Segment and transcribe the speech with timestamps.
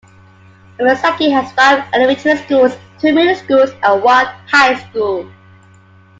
[0.79, 5.31] Omaezaki has five elementary schools, two middle schools and one high school.